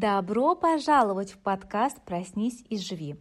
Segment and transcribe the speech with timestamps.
[0.00, 3.16] Добро пожаловать в подкаст «Проснись и живи».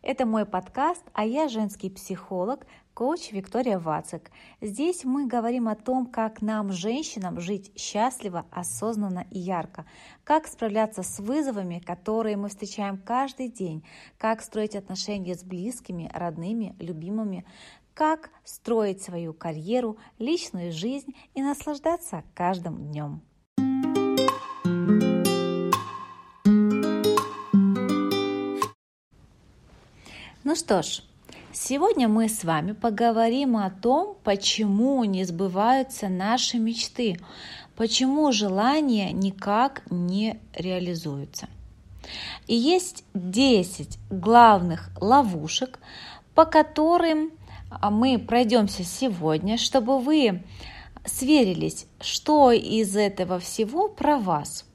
[0.00, 4.30] Это мой подкаст, а я женский психолог, коуч Виктория Вацик.
[4.62, 9.84] Здесь мы говорим о том, как нам, женщинам, жить счастливо, осознанно и ярко,
[10.24, 13.84] как справляться с вызовами, которые мы встречаем каждый день,
[14.16, 17.44] как строить отношения с близкими, родными, любимыми,
[17.92, 23.20] как строить свою карьеру, личную жизнь и наслаждаться каждым днем.
[30.52, 31.00] Ну что ж,
[31.50, 37.18] сегодня мы с вами поговорим о том, почему не сбываются наши мечты,
[37.74, 41.48] почему желания никак не реализуются.
[42.48, 45.78] И есть 10 главных ловушек,
[46.34, 47.30] по которым
[47.70, 50.42] а, мы пройдемся сегодня, чтобы вы
[51.06, 54.66] сверились, что из этого всего про вас.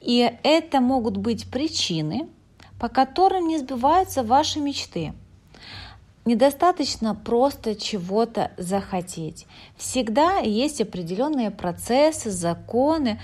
[0.00, 2.30] И это могут быть причины,
[2.78, 5.12] по которым не сбываются ваши мечты.
[6.24, 9.46] Недостаточно просто чего-то захотеть.
[9.76, 13.18] Всегда есть определенные процессы, законы,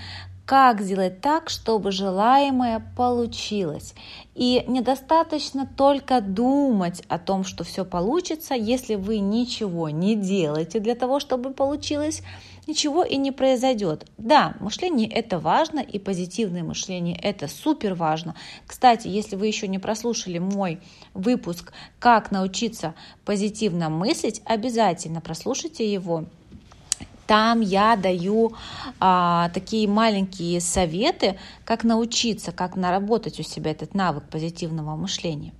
[0.47, 3.95] как сделать так, чтобы желаемое получилось.
[4.35, 10.95] И недостаточно только думать о том, что все получится, если вы ничего не делаете для
[10.95, 12.23] того, чтобы получилось,
[12.67, 14.07] ничего и не произойдет.
[14.19, 18.35] Да, мышление это важно, и позитивное мышление это супер важно.
[18.67, 20.81] Кстати, если вы еще не прослушали мой
[21.13, 26.25] выпуск «Как научиться позитивно мыслить», обязательно прослушайте его.
[27.27, 28.53] Там я даю
[29.01, 35.55] а, такие маленькие советы, как научиться, как наработать у себя этот навык позитивного мышления.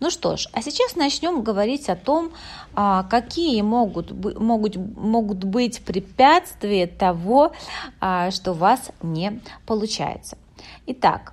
[0.00, 2.32] Ну что ж, а сейчас начнем говорить о том,
[2.74, 7.52] а, какие могут, могут, могут быть препятствия того,
[8.00, 10.38] а, что у вас не получается.
[10.86, 11.32] Итак,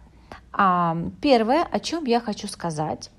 [0.51, 3.11] а, первое, о чем я хочу сказать,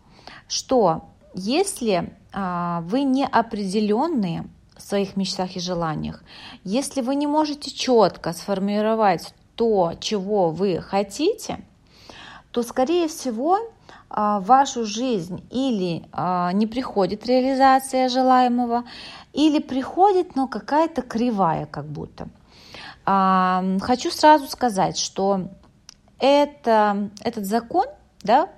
[0.48, 4.46] что если вы неопределенные
[4.76, 6.22] в своих мечтах и желаниях,
[6.64, 11.60] если вы не можете четко сформировать то, чего вы хотите,
[12.50, 13.58] то, скорее всего,
[14.08, 18.84] в вашу жизнь или а, не приходит реализация желаемого,
[19.32, 22.28] или приходит, но какая-то кривая как будто.
[23.04, 25.48] А, хочу сразу сказать, что
[26.18, 27.86] это, этот закон,
[28.22, 28.48] да,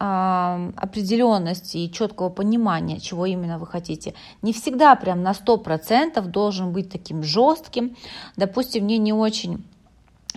[0.00, 6.88] определенности и четкого понимания, чего именно вы хотите, не всегда прям на 100% должен быть
[6.88, 7.96] таким жестким.
[8.36, 9.64] Допустим, мне не очень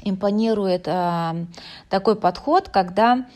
[0.04, 0.90] импонирует
[1.90, 3.28] такой подход, когда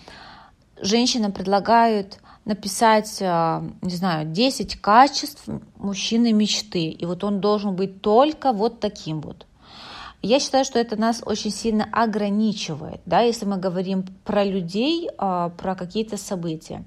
[0.82, 5.46] женщинам предлагают написать, э, не знаю, 10 качеств
[5.78, 9.48] мужчины мечты, и вот он должен быть только вот таким вот.
[10.22, 15.50] Я считаю, что это нас очень сильно ограничивает, да, если мы говорим про людей, э,
[15.58, 16.84] про какие-то события.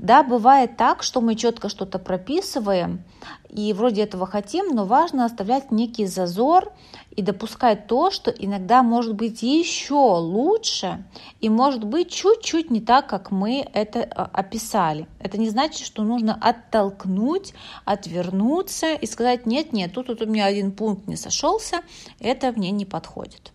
[0.00, 3.04] Да, бывает так, что мы четко что-то прописываем
[3.50, 6.72] и вроде этого хотим, но важно оставлять некий зазор
[7.10, 11.04] и допускать то, что иногда может быть еще лучше
[11.42, 15.06] и может быть чуть-чуть не так, как мы это а, описали.
[15.18, 17.52] Это не значит, что нужно оттолкнуть,
[17.84, 21.82] отвернуться и сказать, нет, нет, тут, тут у меня один пункт не сошелся,
[22.20, 23.52] это мне не подходит.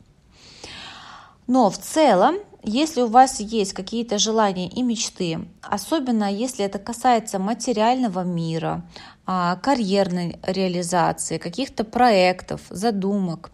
[1.48, 7.40] Но в целом если у вас есть какие-то желания и мечты, особенно если это касается
[7.40, 8.84] материального мира,
[9.26, 13.52] а, карьерной реализации, каких-то проектов, задумок,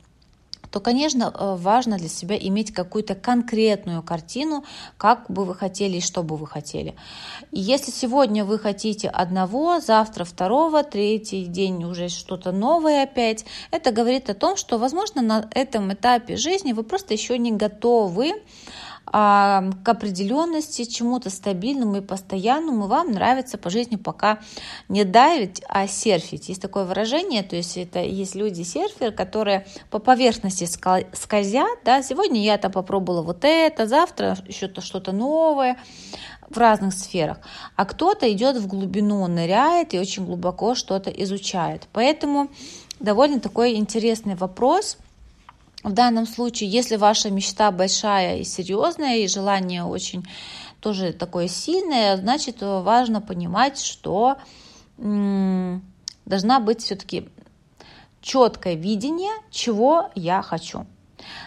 [0.72, 4.64] то, конечно, э, важно для себя иметь какую-то конкретную картину,
[4.98, 6.96] как бы вы хотели и что бы вы хотели.
[7.52, 13.92] И если сегодня вы хотите одного, завтра второго, третий день уже что-то новое опять, это
[13.92, 18.34] говорит о том, что, возможно, на этом этапе жизни вы просто еще не готовы
[19.12, 24.40] к определенности, чему-то стабильному и постоянному, вам нравится по жизни пока
[24.88, 26.48] не давить, а серфить.
[26.48, 32.58] Есть такое выражение, то есть это есть люди-серферы, которые по поверхности скользят, да, сегодня я
[32.58, 35.78] там попробовала вот это, завтра еще что-то новое,
[36.50, 37.40] в разных сферах,
[37.76, 41.88] а кто-то идет в глубину, ныряет и очень глубоко что-то изучает.
[41.94, 42.50] Поэтому
[43.00, 44.98] довольно такой интересный вопрос–
[45.84, 50.26] в данном случае, если ваша мечта большая и серьезная, и желание очень
[50.80, 54.38] тоже такое сильное, значит, важно понимать, что
[54.98, 57.30] должна быть все-таки
[58.22, 60.86] четкое видение, чего я хочу.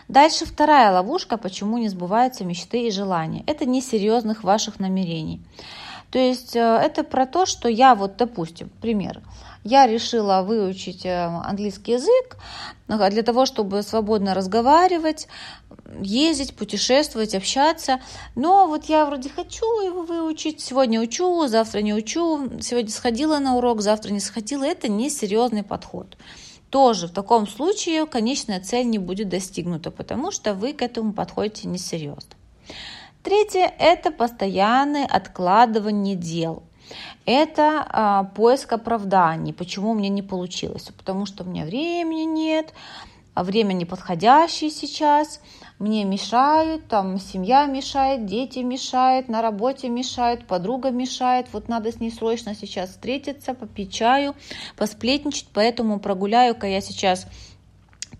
[0.08, 3.44] Дальше вторая ловушка, почему не сбываются мечты и желания.
[3.46, 5.40] Это несерьезных ваших намерений.
[6.14, 9.20] То есть э, это про то, что я вот, допустим, пример,
[9.64, 12.36] я решила выучить э, английский язык
[12.86, 15.26] э, для того, чтобы свободно разговаривать,
[16.00, 18.00] ездить, путешествовать, общаться.
[18.36, 23.56] Но вот я вроде хочу его выучить, сегодня учу, завтра не учу, сегодня сходила на
[23.56, 24.62] урок, завтра не сходила.
[24.62, 26.16] Это не серьезный подход
[26.70, 31.66] тоже в таком случае конечная цель не будет достигнута, потому что вы к этому подходите
[31.66, 32.34] несерьезно.
[33.24, 36.62] Третье– это постоянное откладывание дел.
[37.24, 42.74] Это а, поиск оправданий, почему у меня не получилось, потому что у меня времени нет,
[43.32, 45.40] а время неподходящее сейчас,
[45.78, 52.00] мне мешают, там семья мешает, дети мешают, на работе мешают, подруга мешает, вот надо с
[52.00, 54.34] ней срочно сейчас встретиться, попить чаю,
[54.76, 57.26] посплетничать, поэтому прогуляю-ка я сейчас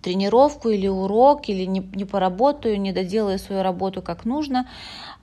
[0.05, 4.69] тренировку или урок, или не, не поработаю, не доделаю свою работу как нужно,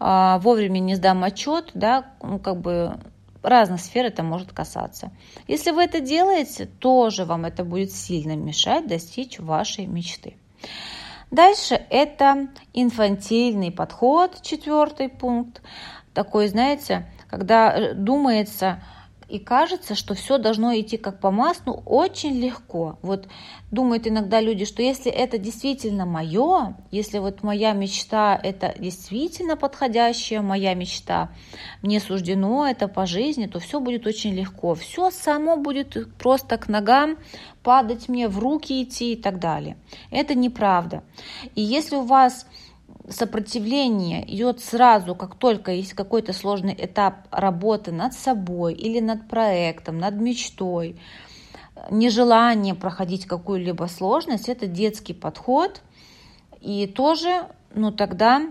[0.01, 2.99] а, вовремя не сдам отчет, да, ну, как бы
[3.43, 5.13] разных сфер это может касаться.
[5.47, 10.35] Если вы это делаете, тоже вам это будет сильно мешать достичь вашей мечты.
[11.31, 15.63] Дальше это инфантильный подход, четвертый пункт.
[16.13, 18.83] Такой, знаете, когда э, думается,
[19.33, 22.99] и кажется, что все должно идти как по маслу очень легко.
[23.01, 23.29] Вот
[23.71, 30.43] думают иногда люди, что если это действительно мое, если вот моя мечта это действительно подходящая
[30.43, 31.31] моя мечта,
[31.81, 34.75] мне суждено это по жизни, то все будет очень легко.
[34.75, 37.17] Все само будет просто к ногам
[37.63, 39.79] падать мне в руки идти и так далее.
[40.11, 41.05] Это неправда.
[41.55, 42.47] И если у вас
[43.13, 49.99] сопротивление идет сразу, как только есть какой-то сложный этап работы над собой или над проектом,
[49.99, 50.97] над мечтой,
[51.91, 55.83] нежелание проходить какую-либо сложность, это детский подход.
[56.61, 58.43] И тоже, ну тогда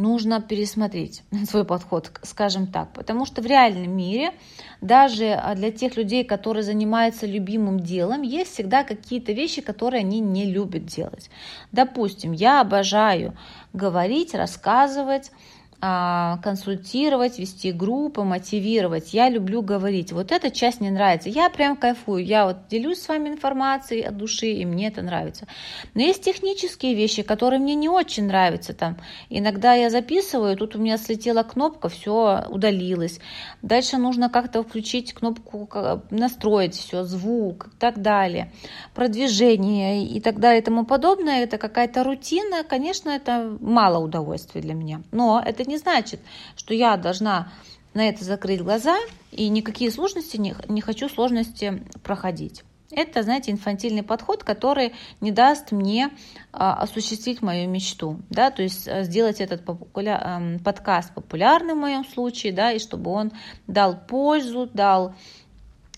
[0.00, 4.32] нужно пересмотреть свой подход, скажем так, потому что в реальном мире
[4.80, 10.20] даже а, для тех людей, которые занимаются любимым делом, есть всегда какие-то вещи, которые они
[10.20, 11.30] не любят делать.
[11.72, 13.36] Допустим, я обожаю
[13.72, 15.30] говорить, рассказывать,
[15.80, 19.14] консультировать, вести группы, мотивировать.
[19.14, 20.12] Я люблю говорить.
[20.12, 21.30] Вот эта часть мне нравится.
[21.30, 22.24] Я прям кайфую.
[22.24, 25.46] Я вот делюсь с вами информацией от души, и мне это нравится.
[25.94, 28.74] Но есть технические вещи, которые мне не очень нравятся.
[28.74, 28.98] Там
[29.30, 33.18] иногда я записываю, тут у меня слетела кнопка, все удалилось.
[33.62, 35.68] Дальше нужно как-то включить кнопку,
[36.10, 38.52] настроить все, звук и так далее.
[38.94, 41.42] Продвижение и так далее и тому подобное.
[41.42, 42.64] Это какая-то рутина.
[42.64, 45.00] Конечно, это мало удовольствия для меня.
[45.10, 46.20] Но это не значит,
[46.56, 47.52] что я должна
[47.94, 48.96] на это закрыть глаза
[49.32, 52.62] и никакие сложности не, не хочу сложности проходить.
[52.92, 56.10] Это, знаете, инфантильный подход, который не даст мне
[56.52, 60.20] а, осуществить мою мечту, да, то есть а, сделать этот популя...
[60.20, 63.30] а, подкаст популярным в моем случае, да, и чтобы он
[63.68, 65.14] дал пользу, дал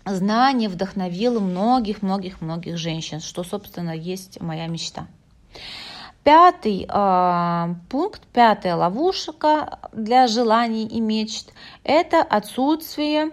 [0.04, 5.06] знания, вдохновил многих-многих-многих женщин, что, собственно, есть моя мечта.
[6.24, 11.52] Пятый э, пункт, пятая ловушка для желаний и мечт–
[11.84, 13.32] это отсутствие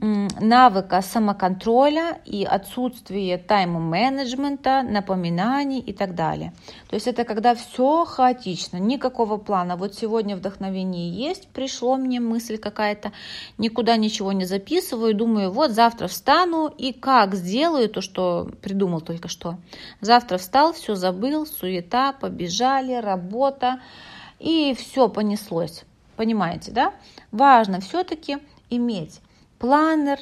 [0.00, 6.54] навыка самоконтроля и отсутствие тайм-менеджмента, напоминаний и так далее.
[6.88, 9.76] То есть это когда все хаотично, никакого плана.
[9.76, 13.12] Вот сегодня вдохновение есть, пришло мне мысль какая-то,
[13.58, 19.28] никуда ничего не записываю, думаю, вот завтра встану и как сделаю то, что придумал только
[19.28, 19.56] что.
[20.00, 23.80] Завтра встал, все забыл, суета, побежали, работа
[24.38, 25.84] и все понеслось.
[26.16, 26.94] Понимаете, да?
[27.32, 28.38] Важно все-таки
[28.70, 29.20] иметь
[29.60, 30.18] планер,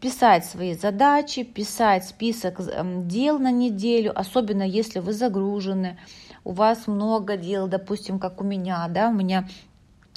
[0.00, 5.98] писать свои задачи, писать список эм, дел на неделю, особенно если вы загружены,
[6.44, 9.46] у вас много дел, допустим, как у меня, да, у меня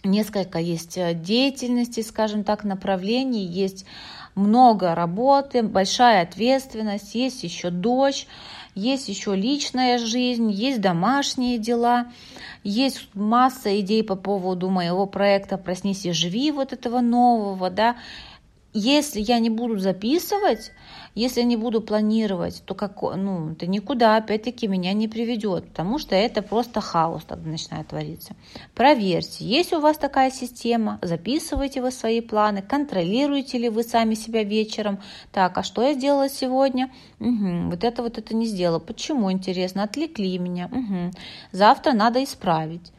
[0.03, 3.85] несколько есть э, деятельности, скажем так, направлений, есть
[4.33, 8.27] много работы, большая ответственность, есть еще дочь,
[8.75, 12.07] есть еще личная жизнь, есть домашние дела,
[12.63, 17.97] есть масса идей по поводу моего проекта «Проснись и живи» вот этого нового, да,
[18.73, 20.71] если я не буду записывать,
[21.13, 26.15] если не буду планировать, то как, ну, это никуда опять-таки меня не приведет, потому что
[26.15, 28.33] это просто хаос тогда начинает твориться.
[28.73, 34.43] Проверьте, есть у вас такая система, записывайте вы свои планы, контролируете ли вы сами себя
[34.43, 34.99] вечером.
[35.33, 36.91] Так, а что я сделала сегодня?
[37.19, 38.79] Угу, вот это вот это не сделала.
[38.79, 40.69] Почему, интересно, отвлекли меня?
[40.71, 41.11] Угу.
[41.51, 42.93] Завтра надо исправить.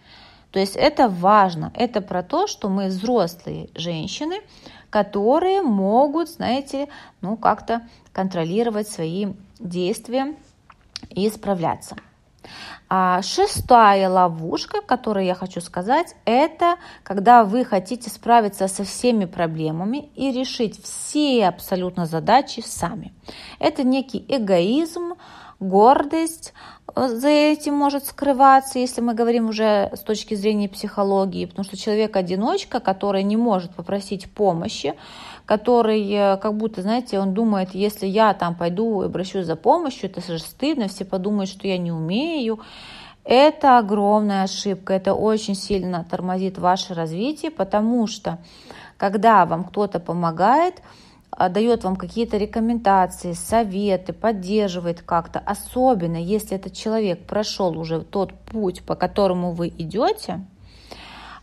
[0.53, 4.43] То есть это важно, это про то, что мы взрослые женщины,
[4.91, 6.89] которые могут, знаете,
[7.23, 7.83] ну как-то
[8.13, 10.35] контролировать свои действия
[11.09, 11.97] и справляться.
[12.95, 20.11] А шестая ловушка, которую я хочу сказать, это когда вы хотите справиться со всеми проблемами
[20.15, 23.15] и решить все абсолютно задачи сами.
[23.59, 25.15] Это некий эгоизм,
[25.63, 26.53] гордость
[26.95, 31.77] э, за этим может скрываться, если мы говорим уже с точки зрения психологии, потому что
[31.77, 34.95] человек-одиночка, который не может попросить помощи,
[35.47, 40.11] который э, как будто, знаете, он думает, если я там пойду и обращусь за помощью,
[40.11, 42.61] это же стыдно, все подумают, что я не умею.
[43.25, 48.39] Это огромная ошибка, это очень сильно тормозит ваше развитие, потому что
[48.97, 50.83] когда вам кто-то помогает,
[51.39, 58.83] дает вам какие-то рекомендации, советы, поддерживает как-то, особенно если этот человек прошел уже тот путь,
[58.83, 60.45] по которому вы идете,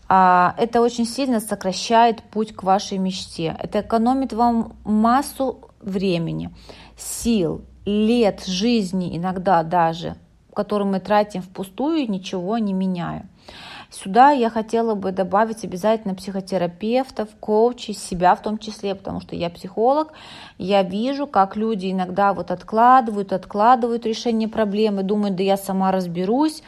[0.07, 3.55] а, это очень сильно сокращает путь к вашей мечте.
[3.59, 6.49] Это экономит вам массу времени,
[6.97, 10.15] сил, лет жизни иногда даже,
[10.53, 13.29] которые мы тратим впустую, ничего не меняя.
[13.91, 19.49] Сюда я хотела бы добавить обязательно психотерапевтов, коучей, себя в том числе, потому что я
[19.49, 20.13] психолог,
[20.59, 26.61] я вижу, как люди иногда вот откладывают, откладывают решение проблемы, думают, да я сама разберусь,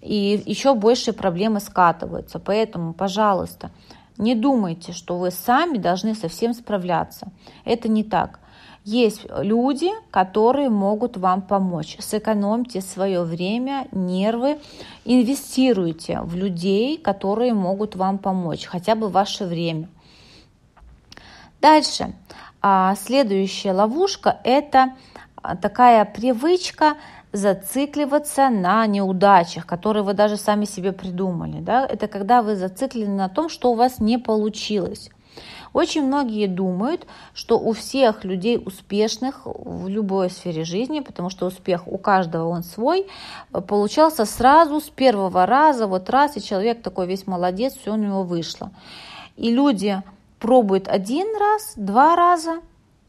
[0.00, 2.38] и еще больше проблемы скатываются.
[2.38, 3.70] Поэтому, пожалуйста,
[4.16, 7.28] не думайте, что вы сами должны со всем справляться.
[7.64, 8.40] Это не так.
[8.84, 11.96] Есть люди, которые могут вам помочь.
[12.00, 14.60] Сэкономьте свое время, нервы,
[15.06, 19.88] инвестируйте в людей, которые могут вам помочь, хотя бы ваше время.
[21.62, 22.14] Дальше.
[22.60, 24.92] А, следующая ловушка– это
[25.62, 26.96] такая привычка
[27.34, 31.60] зацикливаться на неудачах, которые вы даже сами себе придумали.
[31.60, 31.84] Да?
[31.84, 35.10] Это когда вы зациклены на том, что у вас не получилось.
[35.72, 41.88] Очень многие думают, что у всех людей успешных в любой сфере жизни, потому что успех
[41.88, 43.08] у каждого он свой,
[43.66, 48.22] получался сразу с первого раза, вот раз, и человек такой весь молодец, все у него
[48.22, 48.70] вышло.
[49.36, 50.00] И люди
[50.38, 52.60] пробуют один раз, два раза,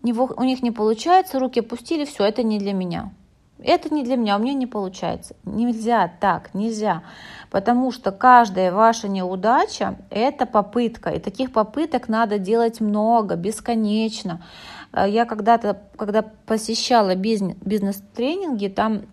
[0.02, 3.12] у них не получается, руки опустили, все, это не для меня.
[3.60, 5.36] Это не для меня, у меня не получается.
[5.46, 7.04] Нельзя так, нельзя.
[7.50, 11.12] Потому что каждая ваша неудача– это попытка.
[11.12, 14.44] И таких попыток надо делать много, бесконечно.
[14.92, 19.04] Э, я когда-то, когда посещала бизнес, бизнес-тренинги, там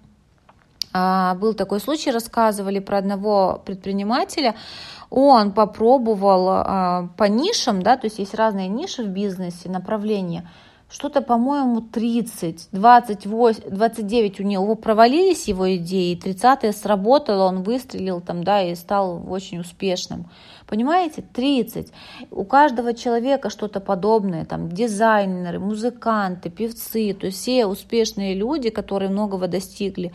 [0.93, 4.57] а, был такой случай, рассказывали про одного предпринимателя,
[5.09, 10.51] он попробовал а, по нишам, да, то есть есть разные ниши в бизнесе, направления–
[10.93, 18.45] что-то, по-моему, 30, 28, 29 у него провалились его идеи, 30 сработало, он выстрелил там,
[18.45, 20.27] да, и стал очень успешным.
[20.67, 21.91] Понимаете, 30.
[22.31, 29.11] У каждого человека что-то подобное, там, дизайнеры, музыканты, певцы, то есть все успешные люди, которые
[29.11, 30.13] многого достигли.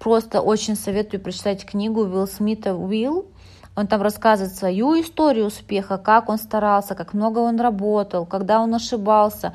[0.00, 3.26] Просто очень советую прочитать книгу Уилл Смита «Уилл»,
[3.76, 8.74] он там рассказывает свою историю успеха, как он старался, как много он работал, когда он
[8.74, 9.54] ошибался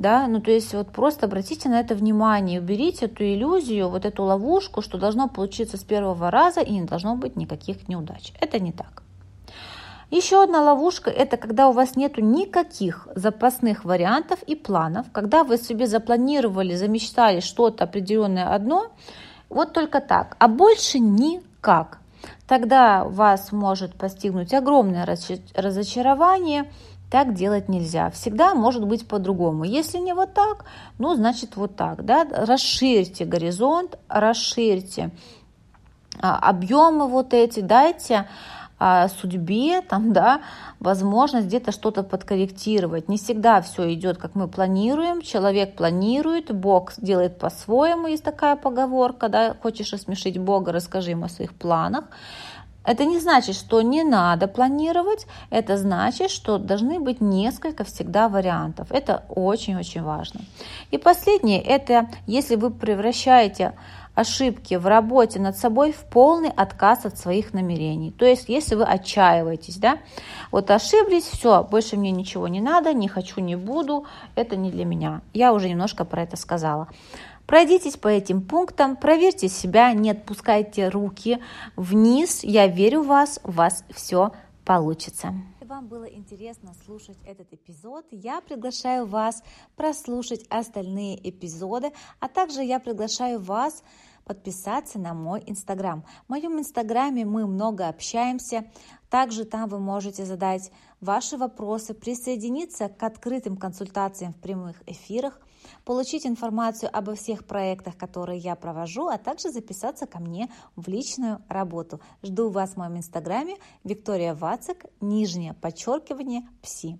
[0.00, 4.22] да, ну то есть вот просто обратите на это внимание, уберите эту иллюзию, вот эту
[4.24, 8.32] ловушку, что должно получиться с первого раза и не должно быть никаких неудач.
[8.40, 9.02] Это не так.
[10.10, 15.58] Еще одна ловушка– это когда у вас нет никаких запасных вариантов и планов, когда вы
[15.58, 18.92] себе запланировали, замечтали что-то определенное одно,
[19.50, 21.98] вот только так, а больше никак.
[22.48, 26.72] Тогда вас может постигнуть огромное разочарование–
[27.10, 28.10] так делать нельзя.
[28.10, 29.64] Всегда может быть по-другому.
[29.64, 30.64] Если не вот так,
[30.98, 32.04] ну, значит, вот так.
[32.04, 32.26] Да?
[32.30, 35.10] Расширьте горизонт, расширьте
[36.20, 38.28] а, объемы вот эти, дайте
[38.78, 40.40] а, судьбе, там, да,
[40.78, 43.08] возможность где-то что-то подкорректировать.
[43.08, 45.20] Не всегда все идет, как мы планируем.
[45.20, 48.06] Человек планирует, Бог делает по-своему.
[48.06, 52.04] Есть такая поговорка, да, хочешь рассмешить Бога, расскажи ему о своих планах.
[52.84, 58.88] Это не значит, что не надо планировать, это значит, что должны быть несколько всегда вариантов.
[58.90, 60.40] Это очень-очень важно.
[60.90, 63.74] И последнее, это если вы превращаете
[64.14, 68.10] ошибки в работе над собой в полный отказ от своих намерений.
[68.10, 69.98] То есть, если вы отчаиваетесь, да,
[70.50, 74.84] вот ошиблись, все, больше мне ничего не надо, не хочу, не буду, это не для
[74.84, 75.22] меня.
[75.32, 76.88] Я уже немножко про это сказала.
[77.50, 81.42] Пройдитесь по этим пунктам, проверьте себя, не отпускайте руки
[81.74, 82.44] вниз.
[82.44, 84.30] Я верю в вас, у вас все
[84.64, 85.34] получится.
[85.54, 89.42] Если вам было интересно слушать этот эпизод, я приглашаю вас
[89.74, 91.90] прослушать остальные эпизоды,
[92.20, 93.82] а также я приглашаю вас
[94.24, 96.04] подписаться на мой инстаграм.
[96.26, 98.64] В моем инстаграме мы много общаемся,
[99.08, 105.40] Также там вы можете задать ваши вопросы, присоединиться к открытым консультациям в прямых эфирах,
[105.84, 111.42] получить информацию обо всех проектах, которые я провожу, а также записаться ко мне в личную
[111.48, 112.00] работу.
[112.22, 116.98] Жду вас в моем инстаграме Виктория Вацик, нижнее подчеркивание, пси.